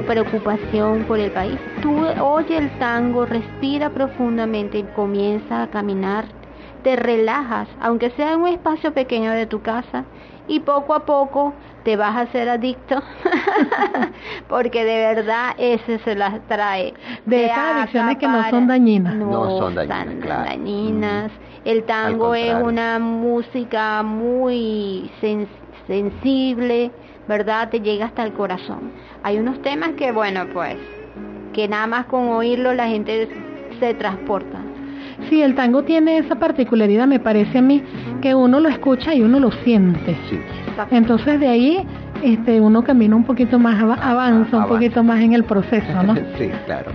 [0.06, 1.56] preocupación por el país.
[1.82, 6.24] Tú oye el tango, respira profundamente y comienza a caminar.
[6.88, 10.04] Te relajas, aunque sea en un espacio pequeño de tu casa,
[10.46, 11.52] y poco a poco
[11.84, 13.02] te vas a hacer adicto,
[14.48, 16.94] porque de verdad ese se las trae.
[17.26, 19.14] De esas adicciones que no son dañinas.
[19.16, 20.44] No, No son dañinas, tan claro.
[20.46, 21.30] dañinas.
[21.66, 25.46] El tango es una música muy sen-
[25.86, 26.90] sensible,
[27.26, 27.68] ¿verdad?
[27.68, 28.92] Te llega hasta el corazón.
[29.22, 30.76] Hay unos temas que, bueno, pues,
[31.52, 33.28] que nada más con oírlo la gente
[33.78, 34.60] se transporta.
[35.28, 37.82] Sí, el tango tiene esa particularidad, me parece a mí,
[38.22, 40.16] que uno lo escucha y uno lo siente.
[40.30, 40.38] Sí,
[40.90, 41.86] Entonces de ahí
[42.22, 46.14] este, uno camina un poquito más, ava- avanza un poquito más en el proceso, ¿no?
[46.38, 46.90] sí, claro.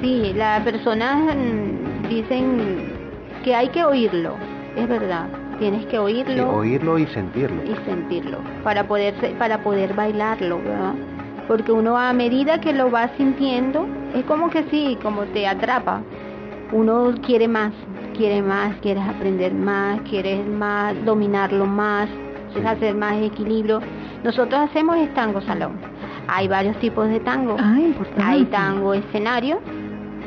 [0.00, 2.78] Sí, las personas mm, dicen
[3.44, 4.34] que hay que oírlo,
[4.76, 5.26] es verdad.
[5.58, 6.50] Tienes que Sí, oírlo.
[6.50, 7.62] oírlo y sentirlo.
[7.64, 10.92] y sentirlo para poder para poder bailarlo ¿verdad?
[11.48, 16.02] porque uno a medida que lo va sintiendo es como que sí como te atrapa
[16.72, 17.72] uno quiere más
[18.16, 22.08] quiere más quieres aprender más quieres más dominarlo más
[22.52, 23.80] quieres hacer más equilibrio
[24.24, 25.72] nosotros hacemos es tango salón
[26.28, 28.22] hay varios tipos de tango Ah, importante.
[28.22, 29.60] hay tango escenario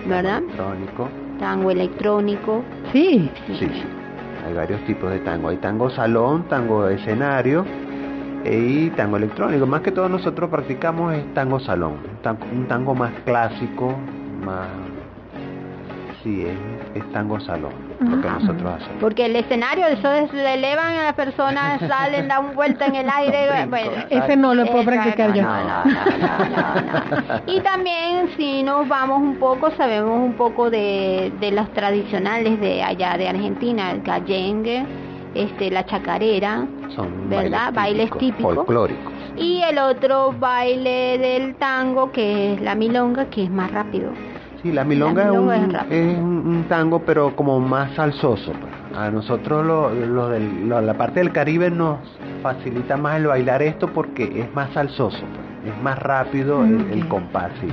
[0.07, 1.09] verdad Electrónico.
[1.39, 2.63] tango electrónico
[2.93, 3.83] Sí, Sí, sí.
[4.47, 5.49] Hay varios tipos de tango.
[5.49, 7.65] Hay tango salón, tango escenario
[8.45, 9.67] eh, y tango electrónico.
[9.67, 11.95] Más que todo nosotros practicamos es tango salón.
[12.09, 13.93] Un tango, un tango más clásico,
[14.43, 14.69] más...
[16.23, 18.97] Sí, es, es tango salón, lo que nosotros hacemos.
[18.99, 23.09] Porque el escenario, eso es, le elevan a las personas, salen, dan vuelta en el
[23.09, 23.65] aire.
[23.67, 25.43] Bueno, ese no lo puedo practicar yo.
[25.43, 27.41] no, no, no, no, no.
[27.47, 32.83] Y también si nos vamos un poco, sabemos un poco de, de los tradicionales de
[32.83, 34.85] allá de Argentina, el gallengue,
[35.35, 36.65] este, la chacarera,
[36.95, 37.71] Son ¿verdad?
[37.73, 38.55] Bailes típicos.
[38.55, 39.13] folclóricos.
[39.37, 44.11] y el otro baile del tango que es la milonga, que es más rápido.
[44.61, 47.91] Sí, la milonga, La milonga es, es un, es un- un tango, pero como más
[47.95, 48.51] salsoso.
[48.53, 48.73] pues.
[48.97, 51.99] A nosotros lo, lo del- lo- la parte del Caribe nos
[52.41, 55.73] facilita más el bailar esto porque es más salsoso, pues.
[55.75, 57.07] es más rápido el, el Ok.
[57.09, 57.51] compás.
[57.61, 57.67] sí.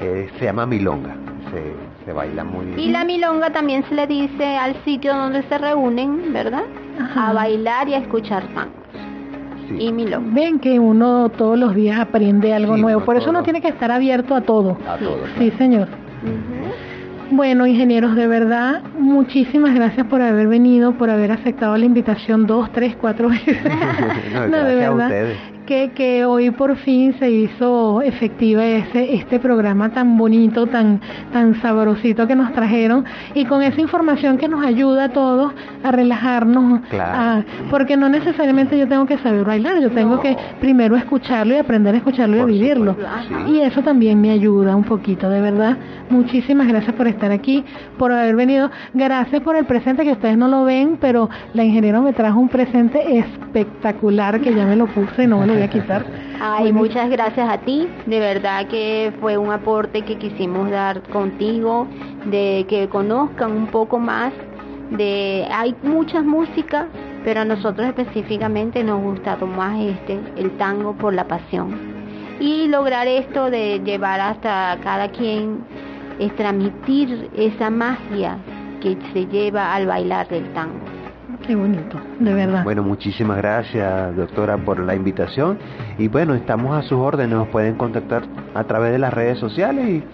[0.00, 1.14] Eh, se llama milonga,
[1.52, 1.72] se,
[2.04, 2.78] se baila muy bien.
[2.78, 6.62] Y la milonga también se le dice al sitio donde se reúnen, ¿verdad?
[7.00, 7.28] Ajá.
[7.30, 8.74] A bailar y a escuchar tangos.
[9.68, 9.76] Sí.
[9.78, 10.30] Y milonga.
[10.34, 13.68] ven que uno todos los días aprende algo Sí, nuevo, por eso uno tiene que
[13.68, 14.78] estar abierto a todo.
[14.88, 15.28] A todos.
[15.38, 15.88] Sí, señor.
[17.30, 22.72] Bueno, ingenieros, de verdad, muchísimas gracias por haber venido, por haber aceptado la invitación dos,
[22.72, 23.58] tres, cuatro veces.
[24.32, 25.36] No, No, de a verdad ustedes.
[25.68, 30.98] Que, que hoy por fin se hizo efectiva ese, este programa tan bonito, tan,
[31.30, 33.04] tan sabrosito que nos trajeron
[33.34, 35.52] y con esa información que nos ayuda a todos
[35.84, 37.12] a relajarnos, Claro.
[37.14, 40.20] a- porque no necesariamente yo tengo que saber bailar, yo tengo No.
[40.22, 42.96] que primero escucharlo y aprender a escucharlo y a vivirlo.
[43.46, 43.52] sí.
[43.52, 45.76] Y eso también me ayuda un poquito, de verdad.
[46.08, 47.62] Muchísimas gracias por estar aquí,
[47.98, 48.70] por haber venido.
[48.94, 52.48] Gracias por el presente que ustedes no lo ven, pero la ingeniera me trajo un
[52.48, 56.04] presente espectacular que ya me lo puse no me lo voy a quitar.
[56.40, 57.88] Ay, muchas gracias a ti.
[58.06, 61.86] De verdad que fue un aporte que quisimos dar contigo,
[62.26, 64.32] de que conozcan un poco más
[64.90, 66.86] de hay muchas músicas
[67.24, 71.76] pero a nosotros específicamente nos gusta más este, el tango por la pasión.
[72.40, 75.64] Y lograr esto de llevar hasta cada quien
[76.18, 78.38] es transmitir esa magia
[78.80, 80.87] que se lleva al bailar del tango.
[81.48, 82.62] Qué bonito, de verdad.
[82.62, 85.58] Bueno, muchísimas gracias, doctora, por la invitación.
[85.96, 89.88] Y bueno, estamos a sus órdenes, nos pueden contactar a través de las redes sociales
[89.88, 90.04] y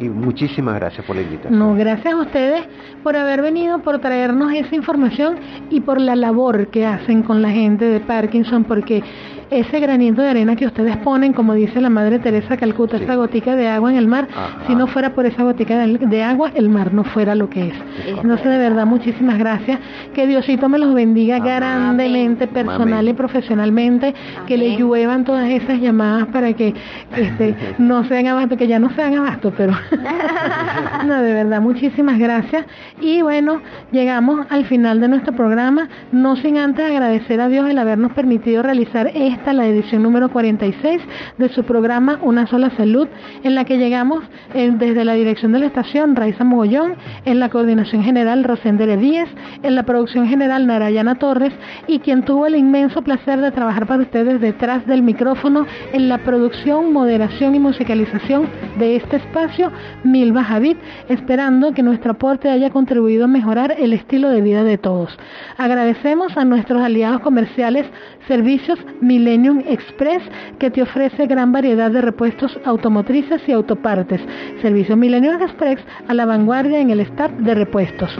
[0.00, 1.58] y muchísimas gracias por la invitación.
[1.58, 2.62] No, gracias a ustedes
[3.02, 5.36] por haber venido, por traernos esa información
[5.70, 9.02] y por la labor que hacen con la gente de Parkinson, porque
[9.50, 13.56] ese granito de arena que ustedes ponen, como dice la Madre Teresa Calcuta, esa gotica
[13.56, 14.28] de agua en el mar,
[14.66, 17.74] si no fuera por esa gotica de, agua, el mar no fuera lo que es.
[18.06, 19.80] Entonces, de verdad, muchísimas gracias.
[20.14, 24.14] Que Diosito me los bendiga grandemente, personal y profesionalmente,
[24.46, 26.74] que le lluevan todas esas llamadas para que
[27.16, 29.72] este, no sean abasto, que ya no sean abasto, pero
[31.06, 32.64] no, de verdad, muchísimas gracias.
[33.00, 33.60] Y bueno,
[33.90, 38.62] llegamos al final de nuestro programa, no sin antes agradecer a Dios el habernos permitido
[38.62, 41.02] realizar esta, la edición número 46
[41.38, 43.08] de su programa Una sola salud,
[43.42, 44.24] en la que llegamos
[44.54, 49.28] eh, desde la dirección de la estación Raiza Mogollón, en la coordinación general Rosendere Díez,
[49.62, 51.52] en la producción general Narayana Torres
[51.86, 56.18] y quien tuvo el inmenso placer de trabajar para ustedes detrás del micrófono en la
[56.18, 59.70] producción, moderación y musicalización de este espacio,
[60.04, 60.76] Milva Javid,
[61.08, 65.18] esperando que nuestro aporte haya contribuido a mejorar el estilo de vida de todos.
[65.56, 67.86] Agradecemos a nuestros aliados comerciales
[68.26, 70.22] Servicios Millennium Express,
[70.58, 74.20] que te ofrece gran variedad de repuestos automotrices y autopartes.
[74.62, 78.10] Servicio Millennium Express a la vanguardia en el staff de repuestos.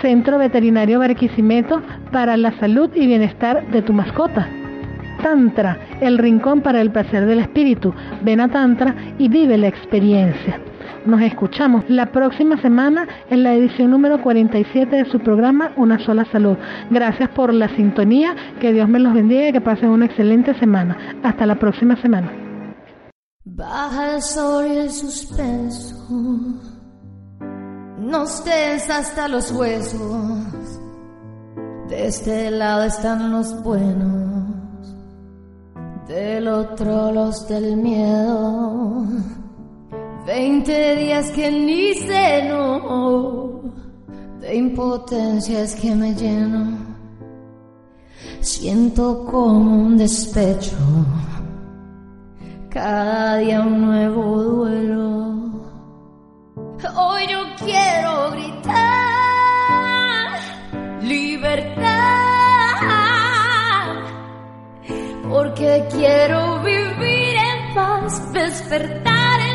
[0.00, 1.80] Centro Veterinario Barquisimeto
[2.10, 4.48] para la salud y bienestar de tu mascota.
[5.22, 7.94] Tantra, el rincón para el placer del espíritu.
[8.22, 10.60] Ven a Tantra y vive la experiencia.
[11.06, 16.24] Nos escuchamos la próxima semana en la edición número 47 de su programa Una sola
[16.32, 16.56] salud.
[16.90, 20.96] Gracias por la sintonía, que Dios me los bendiga y que pasen una excelente semana.
[21.22, 22.32] Hasta la próxima semana.
[23.44, 25.94] Baja el sol y el suspenso,
[28.90, 30.80] hasta los huesos.
[31.88, 34.96] De este lado están los buenos,
[36.08, 39.04] del otro los del miedo.
[40.26, 41.92] Veinte días que ni
[42.48, 43.60] no
[44.40, 46.78] de impotencia es que me lleno.
[48.40, 50.76] Siento como un despecho,
[52.70, 55.34] cada día un nuevo duelo.
[56.96, 58.74] Hoy yo quiero gritar
[61.02, 61.84] libertad,
[65.28, 69.53] porque quiero vivir en paz, despertar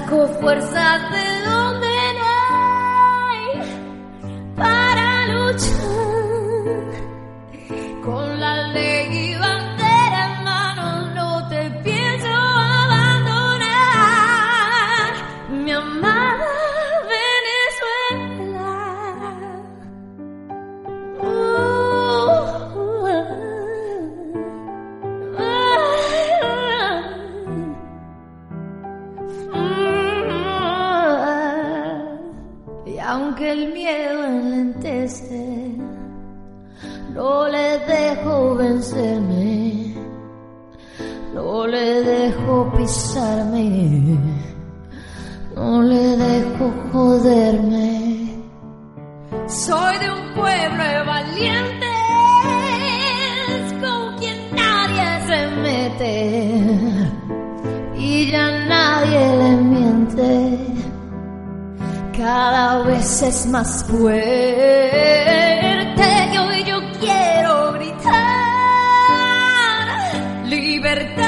[0.00, 1.29] Saco fuerzas de
[63.60, 64.08] más fuerte
[66.38, 68.08] hoy yo quiero gritar
[70.46, 71.26] libertad.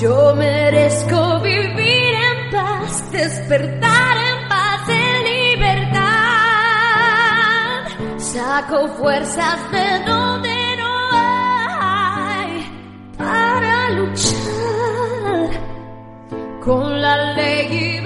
[0.00, 5.98] Yo merezco vivir en paz, despertar en paz, en libertad.
[8.16, 12.50] Saco fuerzas de donde no hay
[13.16, 15.50] para luchar
[16.64, 17.98] con la ley